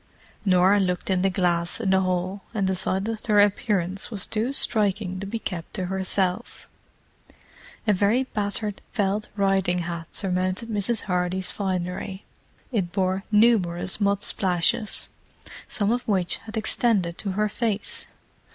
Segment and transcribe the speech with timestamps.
[0.45, 4.51] Norah looked in the glass in the hall, and decided that her appearance was too
[4.51, 6.67] striking to be kept to herself.
[7.85, 11.01] A very battered felt riding hat surmounted Mrs.
[11.01, 12.25] Hardy's finery;
[12.71, 15.09] it bore numerous mud splashes,
[15.67, 18.07] some of which had extended to her face.